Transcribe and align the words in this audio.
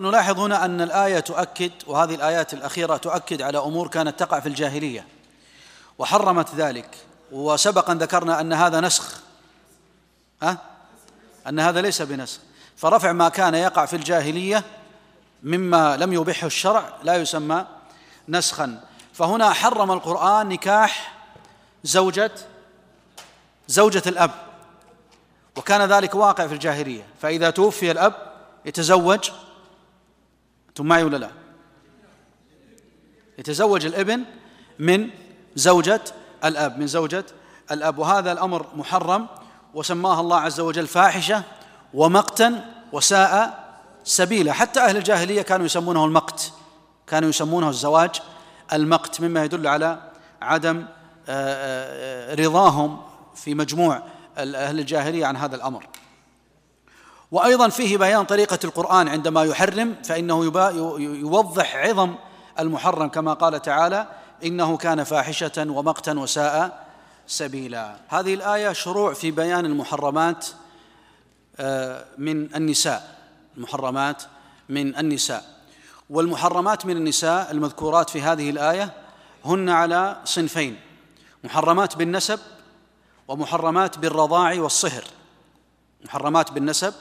نلاحظ 0.00 0.38
هنا 0.38 0.64
أن 0.64 0.80
الآية 0.80 1.20
تؤكد 1.20 1.72
وهذه 1.86 2.14
الآيات 2.14 2.54
الأخيرة 2.54 2.96
تؤكد 2.96 3.42
على 3.42 3.58
أمور 3.58 3.88
كانت 3.88 4.20
تقع 4.20 4.40
في 4.40 4.48
الجاهلية 4.48 5.06
وحرمت 5.98 6.54
ذلك 6.54 6.96
وسبقا 7.32 7.94
ذكرنا 7.94 8.40
أن 8.40 8.52
هذا 8.52 8.80
نسخ. 8.80 9.20
أه؟ 10.42 10.56
أن 11.48 11.60
هذا 11.60 11.80
ليس 11.80 12.02
بنسخ. 12.02 12.40
فرفع 12.76 13.12
ما 13.12 13.28
كان 13.28 13.54
يقع 13.54 13.86
في 13.86 13.96
الجاهلية 13.96 14.64
مما 15.42 15.96
لم 15.96 16.12
يبحه 16.12 16.46
الشرع 16.46 16.92
لا 17.02 17.16
يسمى 17.16 17.66
نسخا. 18.28 18.80
فهنا 19.12 19.52
حرم 19.52 19.92
القرآن 19.92 20.48
نكاح 20.48 21.14
زوجة 21.84 22.32
زوجة 23.68 24.02
الأب 24.06 24.30
وكان 25.56 25.82
ذلك 25.82 26.14
واقع 26.14 26.46
في 26.46 26.54
الجاهلية. 26.54 27.06
فإذا 27.22 27.50
توفي 27.50 27.90
الأب 27.90 28.14
يتزوج 28.64 29.30
أنتم 30.72 30.86
معي 30.86 31.04
ولا 31.04 31.16
لا؟ 31.16 31.30
يتزوج 33.38 33.86
الابن 33.86 34.24
من 34.78 35.10
زوجة 35.54 36.00
الأب 36.44 36.78
من 36.78 36.86
زوجة 36.86 37.24
الأب. 37.70 37.98
وهذا 37.98 38.32
الأمر 38.32 38.66
محرم 38.74 39.26
وسماها 39.74 40.20
الله 40.20 40.40
عز 40.40 40.60
وجل 40.60 40.86
فاحشة 40.86 41.42
ومقتا 41.94 42.74
وساء 42.92 43.64
سبيلا. 44.04 44.52
حتى 44.52 44.80
أهل 44.80 44.96
الجاهلية 44.96 45.42
كانوا 45.42 45.66
يسمونه 45.66 46.04
المقت 46.04 46.52
كانوا 47.06 47.28
يسمونه 47.28 47.68
الزواج 47.68 48.10
المقت 48.72 49.20
مما 49.20 49.44
يدل 49.44 49.66
على 49.66 50.10
عدم 50.42 50.86
آه، 51.28 52.32
آه، 52.32 52.34
رضاهم 52.34 53.00
في 53.34 53.54
مجموع 53.54 54.02
أهل 54.38 54.80
الجاهلية 54.80 55.26
عن 55.26 55.36
هذا 55.36 55.56
الأمر. 55.56 55.86
وأيضا 57.32 57.68
فيه 57.68 57.98
بيان 57.98 58.24
طريقة 58.24 58.58
القرآن 58.64 59.08
عندما 59.08 59.44
يحرم 59.44 59.96
فإنه 60.04 60.44
يوضح 60.98 61.76
عظم 61.76 62.14
المحرم 62.58 63.08
كما 63.08 63.32
قال 63.32 63.62
تعالى 63.62 64.08
إنه 64.44 64.76
كان 64.76 65.04
فاحشة 65.04 65.66
ومقتا 65.68 66.12
وساء 66.12 66.86
سبيلا. 67.26 67.96
هذه 68.08 68.34
الآية 68.34 68.72
شروع 68.72 69.12
في 69.12 69.30
بيان 69.30 69.66
المحرمات 69.66 70.46
آه، 71.56 72.04
من 72.18 72.54
النساء. 72.54 73.18
المحرمات 73.56 74.22
من 74.68 74.96
النساء. 74.96 75.44
والمحرمات 76.10 76.86
من 76.86 76.96
النساء 76.96 77.50
المذكورات 77.50 78.10
في 78.10 78.22
هذه 78.22 78.50
الآية 78.50 78.92
هن 79.44 79.68
على 79.68 80.16
صنفين 80.24 80.80
محرمات 81.44 81.96
بالنسب 81.96 82.38
ومحرمات 83.28 83.98
بالرضاع 83.98 84.60
والصهر. 84.60 85.04
محرمات 86.04 86.52
بالنسب 86.52 86.94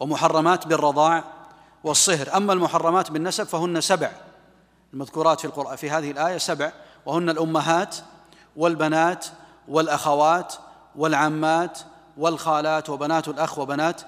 ومحرمات 0.00 0.66
بالرضاع 0.66 1.24
والصهر. 1.84 2.36
أما 2.36 2.52
المحرمات 2.52 3.10
بالنسب 3.10 3.44
فهن 3.44 3.80
سبع 3.80 4.10
المذكورات 4.92 5.40
في 5.40 5.44
القرآن 5.44 5.76
في 5.76 5.90
هذه 5.90 6.10
الآية 6.10 6.38
سبع. 6.38 6.72
وهن 7.06 7.30
الأمهات 7.30 7.96
والبنات 8.56 9.26
والأخوات 9.68 10.54
والعمات 10.96 11.78
والخالات 12.16 12.90
وبنات 12.90 13.28
الأخ 13.28 13.58
وبنات 13.58 14.02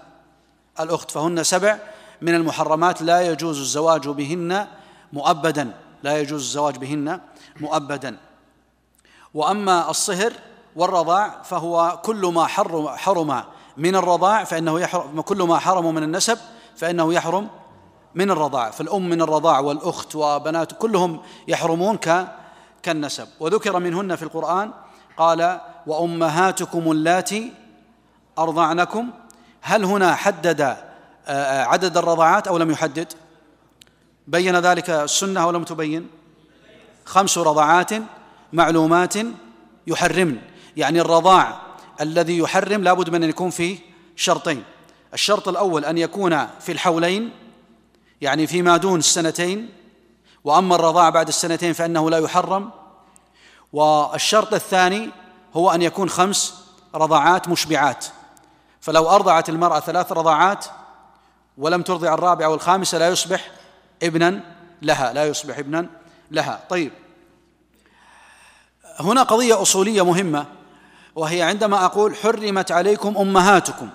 الأخت. 0.81 1.11
فهن 1.11 1.43
سبع 1.43 1.79
من 2.21 2.35
المحرمات. 2.35 3.03
لا 3.03 3.21
يجوز 3.21 3.59
الزواج 3.59 4.09
بهن 4.09 4.67
مؤبدا. 5.13 5.75
لا 6.03 6.19
يجوز 6.19 6.43
الزواج 6.43 6.77
بهن 6.77 7.21
مؤبدا. 7.61 8.17
وأما 9.35 9.91
الصهر 9.91 10.33
والرضاع 10.77 11.43
فهو 11.43 12.01
كل 12.05 12.27
ما 12.27 12.47
حرم, 12.47 12.89
حرم 12.89 13.43
من 13.81 13.97
الرضاع 13.97 14.45
فإنه 14.45 14.81
يحرم 14.81 15.21
كل 15.21 15.43
ما 15.43 15.59
حرم 15.59 15.95
من 15.95 16.03
النسب 16.03 16.39
فإنه 16.77 17.15
يحرم 17.15 17.49
من 18.15 18.31
الرضاع. 18.31 18.71
فالأم 18.71 19.09
من 19.09 19.23
الرضاع 19.23 19.59
والأخت 19.61 20.17
وبنات 20.17 20.73
كلهم 20.73 21.21
يحرمون 21.49 21.99
كالنسب. 22.83 23.29
وذكر 23.41 23.79
منهن 23.79 24.17
في 24.17 24.23
القرآن 24.23 24.71
قال 25.17 25.61
وأمهاتكم 25.87 26.91
اللاتي 26.91 27.53
أرضعنكم 28.39 29.11
هل 29.61 29.85
هنا 29.85 30.15
حدد 30.15 30.77
آه، 31.27 31.65
عدد 31.65 31.97
الرضعات 31.97 32.49
أو 32.49 32.59
لم 32.59 32.71
يحدد؟ 32.71 33.13
بين 34.27 34.57
ذلك 34.57 34.91
السنة 34.91 35.43
أو 35.43 35.51
لم 35.51 35.65
تبين؟ 35.65 36.09
خمس 37.05 37.39
رضعات 37.39 37.91
معلومات 38.53 39.15
يحرمن. 39.87 40.39
يعني 40.77 41.01
الرضاع 41.01 41.70
الذي 42.01 42.39
يحرم 42.39 42.83
لابد 42.83 43.11
من 43.11 43.23
أن 43.23 43.29
يكون 43.29 43.51
فيه 43.51 43.79
شرطين. 44.17 44.65
الشرط 45.15 45.49
الأول 45.49 45.85
أن 45.85 45.99
يكون 45.99 46.47
في 46.61 46.73
الحولين 46.73 47.31
يعني 48.21 48.47
فيما 48.47 48.77
دون 48.77 48.99
السنتين 48.99 49.69
وأما 50.45 50.75
الرضاع 50.75 51.11
بعد 51.11 51.29
السنتين 51.29 51.73
فإنه 51.73 52.11
لا 52.11 52.19
يحرم. 52.19 52.71
والشرط 53.73 54.55
الثاني 54.55 55.11
هو 55.55 55.71
أن 55.71 55.83
يكون 55.83 56.09
خمس 56.09 56.55
رضعات 56.95 57.49
مشبعات. 57.49 58.07
فلو 58.81 59.11
أرضعت 59.11 59.49
المرأة 59.49 59.81
ثلاث 59.81 60.13
رضعات 60.13 60.65
ولم 61.59 61.83
ترضع 61.83 62.15
الرابعة 62.15 62.49
والخامسة 62.49 62.99
لا 62.99 63.09
يصبح 63.09 63.51
ابنا 64.03 64.41
لها 64.83 65.13
لا 65.13 65.27
يصبح 65.27 65.59
ابنا 65.59 65.87
لها. 66.31 66.65
طيب 66.71 66.93
هنا 69.01 69.23
قضية 69.23 69.63
أصولية 69.63 70.05
مهمة. 70.05 70.60
وهي 71.15 71.43
عندما 71.43 71.85
أقول 71.85 72.17
حرمت 72.17 72.73
عليكم 72.73 73.17
أمهاتكم 73.17 73.89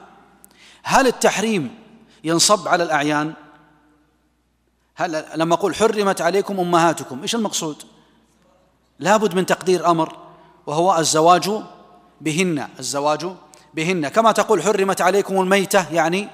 هل 0.83 1.07
التحريم 1.07 1.75
ينصب 2.23 2.67
على 2.67 2.83
الأعيان؟ 2.83 3.33
هل 4.95 5.25
لما 5.35 5.53
أقول 5.53 5.75
حرمت 5.75 6.21
عليكم 6.21 6.59
أمهاتكم 6.59 7.21
إيش 7.21 7.35
المقصود؟ 7.35 7.83
لابد 8.99 9.35
من 9.35 9.45
تقدير 9.45 9.91
أمر 9.91 10.15
وهو 10.67 10.97
الزواج 10.97 11.51
بهن 12.21 12.67
الزواج 12.79 13.27
بهن. 13.73 14.07
كما 14.07 14.31
تقول 14.31 14.63
حرمت 14.63 15.01
عليكم 15.01 15.41
الميتة 15.41 15.93
يعني 15.93 16.29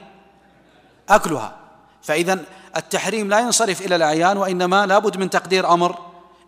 أكلها. 1.10 1.56
فإذا 2.02 2.46
التحريم 2.78 3.30
لا 3.30 3.40
ينصرف 3.40 3.82
إلى 3.82 3.96
الأعيان 3.96 4.38
وإنما 4.38 4.86
لابد 4.86 5.18
من 5.18 5.30
تقدير 5.30 5.74
أمر 5.74 6.00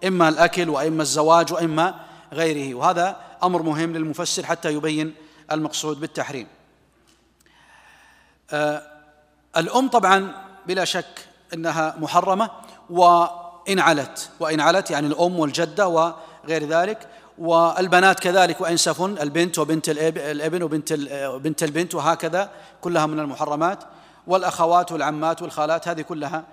إما 0.08 0.30
الأكل 0.30 0.70
وإما 0.70 1.02
الزواج 1.02 1.54
وإما 1.54 1.96
غيره. 2.34 2.76
وهذا 2.76 3.18
أمر 3.44 3.62
مهم 3.62 3.94
للمفسر 3.94 4.46
حتى 4.46 4.74
يبين 4.74 5.16
المقصود 5.52 6.00
بالتحريم. 6.00 6.48
آه 8.52 8.82
الأم 9.58 9.88
طبعا 9.88 10.32
بلا 10.68 10.86
شك 10.86 11.28
إنها 11.54 11.96
محرمة 12.00 12.50
وإن 12.90 13.80
علت 13.80 14.30
وإن 14.40 14.60
علت 14.60 14.92
يعني 14.92 15.08
الأم 15.08 15.40
والجدة 15.40 15.88
وغير 15.88 16.68
ذلك 16.68 17.08
والبنات 17.38 18.20
كذلك 18.20 18.62
وان 18.62 18.78
سفن 18.78 19.18
البنت 19.18 19.60
وبنت 19.60 19.90
الإبن 19.90 20.64
وبنت 20.64 20.94
بنت 21.44 21.64
البنت 21.64 21.96
وهكذا 21.96 22.50
كلها 22.82 23.06
من 23.06 23.20
المحرمات 23.20 23.84
والأخوات 24.28 24.92
والعمات 24.92 25.42
والخالات 25.42 25.88
هذه 25.88 26.02
كلها 26.02 26.44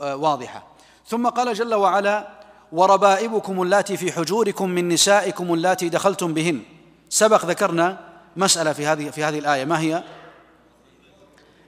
آه، 0.00 0.16
واضحة. 0.16 0.66
ثم 1.06 1.28
قال 1.28 1.54
جل 1.54 1.74
وعلا 1.74 2.28
وربائبكم 2.74 3.62
اللاتي 3.62 3.96
في 3.96 4.12
حجوركم 4.12 4.70
من 4.70 4.88
نسائكم 4.88 5.54
اللاتي 5.54 5.88
دخلتم 5.88 6.34
بهن. 6.34 6.62
سبق 7.08 7.44
ذكرنا 7.44 7.98
مسألة 8.36 8.72
في 8.72 8.86
هذه 8.86 9.10
في 9.10 9.24
هذه 9.24 9.38
الآية. 9.38 9.64
ما 9.64 9.80
هي؟ 9.80 10.04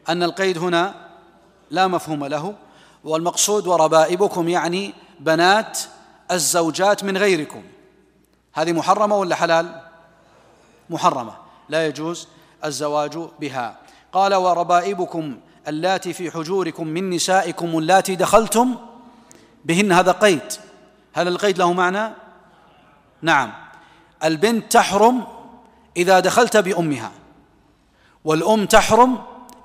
أن 0.09 0.23
القيد 0.23 0.59
هنا 0.59 0.95
لا 1.71 1.87
مفهوم 1.87 2.25
له. 2.25 2.55
والمقصود 3.05 3.67
وربائبكم 3.67 4.49
يعني 4.49 4.95
بنات 5.21 5.79
الزوجات 6.31 7.05
من 7.05 7.17
غيركم. 7.17 7.63
هذه 8.53 8.73
محرمة 8.73 9.17
ولا 9.17 9.35
حلال؟ 9.35 9.81
محرمة. 10.91 11.35
لا 11.69 11.87
يجوز 11.87 12.29
الزواج 12.65 13.19
بها. 13.41 13.77
قال 14.13 14.35
وربائبكم 14.35 15.37
اللاتي 15.69 16.13
في 16.13 16.31
حجوركم 16.31 16.87
من 16.87 17.11
نسائكم 17.11 17.79
اللاتي 17.79 18.15
دخلتم 18.15 18.77
بهن. 19.65 19.93
هذا 19.93 20.13
قيد. 20.13 20.66
هل 21.17 21.29
القيد 21.29 21.59
له 21.59 21.73
معنى؟ 21.73 22.13
نعم. 23.23 23.53
البنت 24.25 24.73
تحرم 24.73 25.27
إذا 25.97 26.21
دخلت 26.21 26.57
بأمها 26.57 27.13
والأم 28.25 28.67
تحرم 28.67 29.19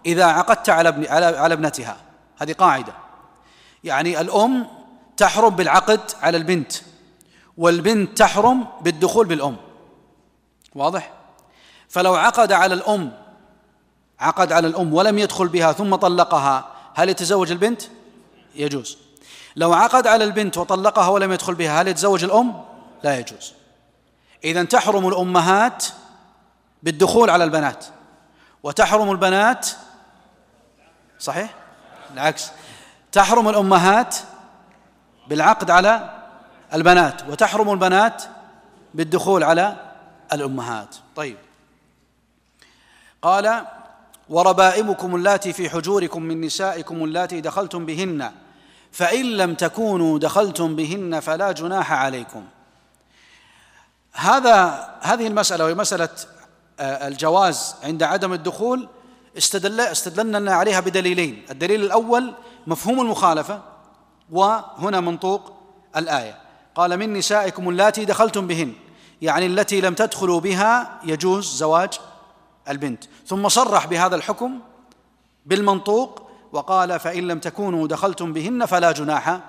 إذا 0.05 0.25
عقدت 0.25 0.69
على 0.69 0.89
ابن 0.89 1.05
على 1.05 1.25
على 1.25 1.53
ابنتها. 1.53 1.97
هذه 2.37 2.53
قاعدة. 2.53 2.93
يعني 3.83 4.21
الأم 4.21 4.67
تحرم 5.17 5.49
بالعقد 5.49 5.99
على 6.21 6.37
البنت 6.37 6.73
والبنت 7.57 8.17
تحرم 8.17 8.67
بالدخول 8.81 9.27
بالأم. 9.27 9.55
واضح؟ 10.75 11.11
فلو 11.89 12.15
عقد 12.15 12.51
على 12.51 12.73
الأم 12.73 13.11
عقد 14.19 14.51
على 14.51 14.67
الأم 14.67 14.93
ولم 14.93 15.19
يدخل 15.19 15.47
بها 15.47 15.71
ثم 15.71 15.95
طلقها 15.95 16.67
هل 16.93 17.09
يتزوج 17.09 17.51
البنت؟ 17.51 17.81
يجوز. 18.55 19.10
لو 19.55 19.73
عقد 19.73 20.07
على 20.07 20.23
البنت 20.23 20.57
وطلقها 20.57 21.07
ولم 21.07 21.31
يدخل 21.31 21.55
بها 21.55 21.81
هل 21.81 21.87
يتزوج 21.87 22.23
الأم؟ 22.23 22.65
لا 23.03 23.19
يجوز. 23.19 23.53
إذا 24.43 24.63
تحرم 24.63 25.07
الأمهات 25.07 25.85
بالدخول 26.83 27.29
على 27.29 27.43
البنات. 27.43 27.85
وتحرم 28.63 29.11
البنات 29.11 29.67
صحيح؟ 31.19 31.53
العكس. 32.13 32.51
تحرم 33.11 33.49
الأمهات 33.49 34.15
بالعقد 35.27 35.71
على 35.71 36.21
البنات 36.73 37.21
وتحرم 37.29 37.71
البنات 37.71 38.23
بالدخول 38.93 39.43
على 39.43 39.75
الأمهات. 40.33 40.95
طيب. 41.15 41.37
قال 43.21 43.65
وربائبكم 44.29 45.15
اللاتي 45.15 45.53
في 45.53 45.69
حجوركم 45.69 46.23
من 46.23 46.41
نسائكم 46.41 47.03
اللاتي 47.03 47.41
دخلتم 47.41 47.85
بهن 47.85 48.31
فإن 48.91 49.25
لم 49.25 49.53
تكونوا 49.53 50.19
دخلتم 50.19 50.75
بهن 50.75 51.19
فلا 51.19 51.51
جناح 51.51 51.91
عليكم. 51.91 52.43
هذا 54.13 54.89
هذه 55.01 55.27
المسألة 55.27 55.65
وهي 55.65 55.73
مسألة 55.73 56.09
آه، 56.79 57.07
الجواز 57.07 57.75
عند 57.83 58.03
عدم 58.03 58.33
الدخول 58.33 58.87
استدل 59.37 59.79
استدلنا 59.79 60.53
عليها 60.53 60.79
بدليلين. 60.79 61.45
الدليل 61.51 61.83
الأول 61.83 62.33
مفهوم 62.67 63.01
المخالفة 63.01 63.61
وهنا 64.31 64.99
منطوق 64.99 65.53
الآية. 65.95 66.37
قال 66.75 66.97
من 66.97 67.13
نسائكم 67.13 67.69
اللاتي 67.69 68.05
دخلتم 68.05 68.47
بهن 68.47 68.73
يعني 69.21 69.45
التي 69.45 69.81
لم 69.81 69.93
تدخلوا 69.93 70.39
بها 70.39 70.99
يجوز 71.03 71.55
زواج 71.55 71.99
البنت. 72.69 73.03
ثم 73.27 73.49
صرح 73.49 73.85
بهذا 73.85 74.15
الحكم 74.15 74.59
بالمنطوق 75.45 76.30
وقال 76.51 76.99
فإن 76.99 77.27
لم 77.27 77.39
تكونوا 77.39 77.87
دخلتم 77.87 78.33
بهن 78.33 78.65
فلا 78.65 78.91
جناح 78.91 79.39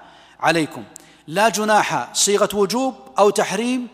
عليكم. 0.40 0.84
لا 1.26 1.48
جناح 1.48 2.14
صيغة 2.14 2.48
وجوب 2.54 2.94
أو 3.18 3.30
تحريم 3.30 3.88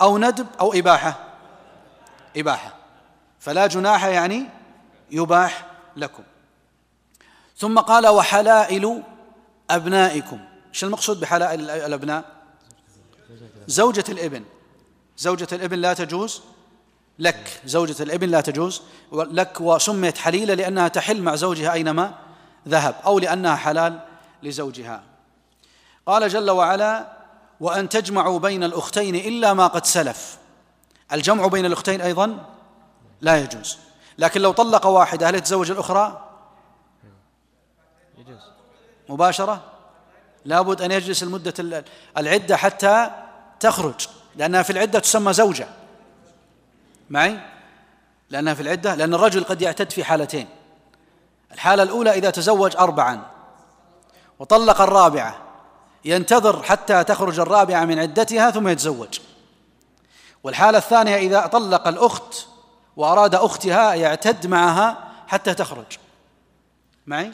أو 0.00 0.18
ندب 0.18 0.46
أو 0.60 0.72
إباحة. 0.72 1.34
إباحة. 2.36 2.74
فلا 3.40 3.66
جناح 3.66 4.04
يعني 4.04 4.46
يباح 5.10 5.66
لكم. 5.96 6.22
ثم 7.56 7.78
قال 7.78 8.06
وحلائل 8.06 9.02
أبنائكم. 9.70 10.38
إيش 10.68 10.84
المقصود 10.84 11.20
بحلائل 11.20 11.70
الأبناء؟ 11.70 12.24
زوجة 13.66 14.04
الإبن. 14.08 14.44
زوجة 15.18 15.48
الإبن 15.52 15.78
لا 15.78 15.94
تجوز 15.94 16.42
لك 17.18 17.60
زوجة 17.64 18.02
الإبن 18.02 18.28
لا 18.28 18.40
تجوز 18.40 18.82
لك 19.12 19.60
وسميت 19.60 20.18
حليلة 20.18 20.54
لأنها 20.54 20.88
تحل 20.88 21.22
مع 21.22 21.34
زوجها 21.34 21.72
أينما 21.72 22.14
ذهب 22.68 22.94
أو 23.06 23.18
لأنها 23.18 23.56
حلال 23.56 24.00
لزوجها. 24.42 25.02
قال 26.06 26.28
جل 26.28 26.50
وعلا 26.50 27.12
وأن 27.60 27.88
تجمعوا 27.88 28.38
بين 28.38 28.64
الأختين 28.64 29.14
إلا 29.14 29.54
ما 29.54 29.66
قد 29.66 29.86
سلف. 29.86 30.38
الجمع 31.12 31.46
بين 31.46 31.66
الأختين 31.66 32.00
أيضا 32.00 32.46
لا 33.20 33.36
يجوز. 33.36 33.78
لكن 34.18 34.40
لو 34.40 34.52
طلق 34.52 34.86
واحدة 34.86 35.28
هل 35.28 35.34
يتزوج 35.34 35.70
الأخرى؟ 35.70 36.30
يجوز. 38.18 38.40
مباشرة؟ 39.08 39.62
لابد 40.44 40.82
أن 40.82 40.90
يجلس 40.90 41.22
المدة 41.22 41.84
العدة 42.18 42.56
حتى 42.56 43.10
تخرج 43.60 44.06
لأنها 44.36 44.62
في 44.62 44.70
العدة 44.70 44.98
تسمى 44.98 45.32
زوجة. 45.32 45.68
معي؟ 47.14 47.40
لأنها 48.30 48.54
في 48.54 48.62
العدة؟ 48.62 48.94
لأن 48.94 49.14
الرجل 49.14 49.44
قد 49.44 49.62
يعتد 49.62 49.90
في 49.90 50.04
حالتين. 50.04 50.48
الحالة 51.52 51.82
الأولى 51.82 52.10
إذا 52.10 52.30
تزوج 52.30 52.76
أربعا 52.76 53.22
وطلق 54.38 54.80
الرابعة 54.80 55.38
ينتظر 56.04 56.62
حتى 56.62 57.04
تخرج 57.04 57.40
الرابعة 57.40 57.84
من 57.84 57.98
عدتها 57.98 58.50
ثم 58.50 58.68
يتزوج. 58.68 59.20
والحالة 60.42 60.78
الثانية 60.78 61.16
إذا 61.16 61.46
طلق 61.46 61.88
الأخت 61.88 62.46
وأراد 62.96 63.34
أختها 63.34 63.94
يعتد 63.94 64.46
معها 64.46 65.12
حتى 65.26 65.54
تخرج. 65.54 65.98
معي؟ 67.06 67.32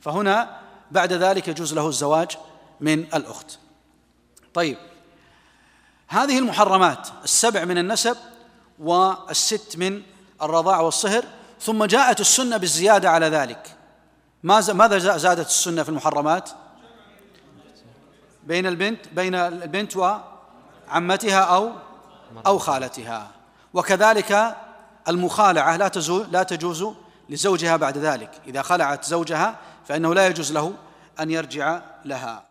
فهنا 0.00 0.60
بعد 0.90 1.12
ذلك 1.12 1.48
يجوز 1.48 1.74
له 1.74 1.88
الزواج 1.88 2.36
من 2.80 2.98
الأخت. 2.98 3.58
طيب 4.54 4.76
هذه 6.08 6.38
المحرمات 6.38 7.08
السبع 7.24 7.64
من 7.64 7.78
النسب 7.78 8.16
والست 8.80 9.74
من 9.76 10.02
الرضاع 10.42 10.80
والصهر 10.80 11.24
ثم 11.60 11.84
جاءت 11.84 12.20
السنة 12.20 12.56
بالزيادة 12.56 13.10
على 13.10 13.26
ذلك. 13.26 13.76
ماذا 14.42 15.16
زادت 15.16 15.46
السنة 15.46 15.82
في 15.82 15.88
المحرمات؟ 15.88 16.50
بين 18.44 18.66
البنت 18.66 19.08
بين 19.08 19.34
البنت 19.34 19.96
وعمتها 19.96 21.40
أو 21.40 21.72
أو 22.46 22.58
خالتها. 22.58 23.30
وكذلك 23.74 24.56
المخالعة 25.08 25.76
لا 25.76 25.88
تزول 25.88 26.26
لا 26.30 26.42
تجوز 26.42 26.86
لزوجها 27.28 27.76
بعد 27.76 27.98
ذلك. 27.98 28.30
إذا 28.46 28.62
خلعت 28.62 29.04
زوجها 29.04 29.56
فإنه 29.88 30.14
لا 30.14 30.26
يجوز 30.26 30.52
له 30.52 30.72
أن 31.20 31.30
يرجع 31.30 31.80
لها. 32.04 32.49